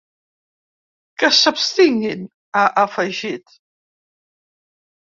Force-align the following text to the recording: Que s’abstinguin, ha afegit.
Que 1.19 1.29
s’abstinguin, 1.41 2.27
ha 2.57 2.67
afegit. 2.87 3.57